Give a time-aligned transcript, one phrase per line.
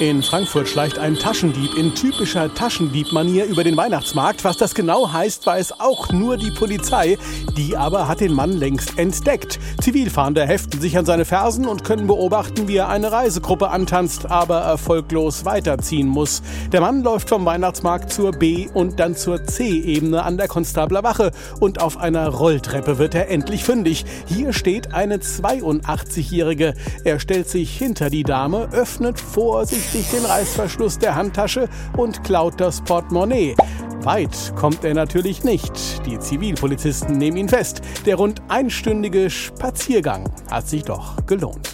[0.00, 4.42] In Frankfurt schleicht ein Taschendieb in typischer Taschendieb-Manier über den Weihnachtsmarkt.
[4.42, 7.18] Was das genau heißt, weiß auch nur die Polizei.
[7.56, 9.60] Die aber hat den Mann längst entdeckt.
[9.80, 14.60] Zivilfahnder heften sich an seine Fersen und können beobachten, wie er eine Reisegruppe antanzt, aber
[14.60, 16.42] erfolglos weiterziehen muss.
[16.72, 21.32] Der Mann läuft vom Weihnachtsmarkt zur B- und dann zur C-Ebene an der Konstabler Wache
[21.60, 24.04] und auf einer Rolltreppe wird er endlich fündig.
[24.26, 26.74] Hier steht eine 82-Jährige.
[27.04, 32.60] Er stellt sich hinter die Dame, öffnet vorsichtig sich den Reißverschluss der Handtasche und klaut
[32.60, 33.54] das Portemonnaie.
[34.02, 36.04] Weit kommt er natürlich nicht.
[36.06, 37.82] Die Zivilpolizisten nehmen ihn fest.
[38.06, 41.68] Der rund einstündige Spaziergang hat sich doch gelohnt.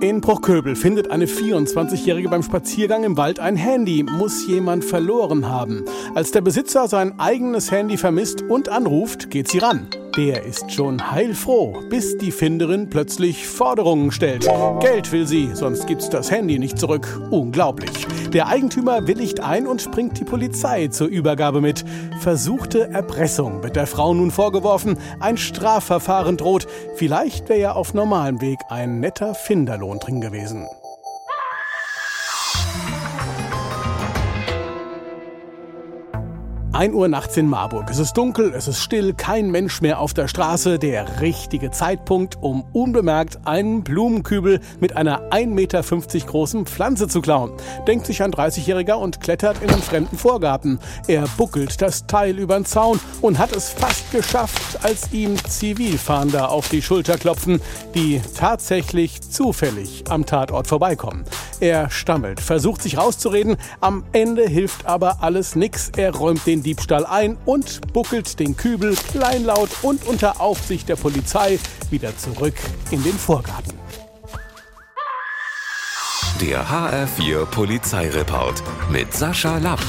[0.00, 4.02] In Bruchköbel findet eine 24-Jährige beim Spaziergang im Wald ein Handy.
[4.02, 5.84] Muss jemand verloren haben.
[6.14, 9.88] Als der Besitzer sein eigenes Handy vermisst und anruft, geht sie ran.
[10.16, 14.48] Der ist schon heilfroh, bis die Finderin plötzlich Forderungen stellt.
[14.80, 17.20] Geld will sie, sonst gibt's das Handy nicht zurück.
[17.30, 18.06] Unglaublich.
[18.32, 21.84] Der Eigentümer willigt ein und bringt die Polizei zur Übergabe mit.
[22.20, 24.98] Versuchte Erpressung wird der Frau nun vorgeworfen.
[25.20, 26.66] Ein Strafverfahren droht.
[26.96, 30.66] Vielleicht wäre ja auf normalem Weg ein netter Finderlohn drin gewesen.
[36.72, 37.90] 1 Uhr nachts in Marburg.
[37.90, 40.78] Es ist dunkel, es ist still, kein Mensch mehr auf der Straße.
[40.78, 45.82] Der richtige Zeitpunkt, um unbemerkt einen Blumenkübel mit einer 1,50 Meter
[46.26, 47.52] großen Pflanze zu klauen.
[47.88, 50.78] Denkt sich ein 30-Jähriger und klettert in einen fremden Vorgarten.
[51.08, 56.50] Er buckelt das Teil über den Zaun und hat es fast geschafft, als ihm Zivilfahnder
[56.50, 57.60] auf die Schulter klopfen,
[57.96, 61.24] die tatsächlich zufällig am Tatort vorbeikommen.
[61.60, 65.92] Er stammelt, versucht sich rauszureden, am Ende hilft aber alles nix.
[65.94, 71.58] Er räumt den Diebstahl ein und buckelt den Kübel kleinlaut und unter Aufsicht der Polizei
[71.90, 72.54] wieder zurück
[72.90, 73.78] in den Vorgarten.
[76.40, 79.80] Der HR4 Polizeireport mit Sascha Lapp.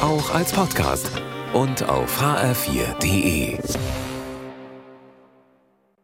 [0.00, 1.10] Auch als Podcast
[1.52, 3.58] und auf hr4.de.